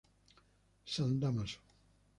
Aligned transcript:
San 0.93 1.19
Dámaso 1.21 1.59